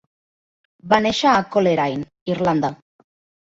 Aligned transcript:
Va 0.93 0.99
néixer 1.07 1.29
a 1.33 1.45
Coleraine, 1.57 2.11
Irlanda. 2.35 2.77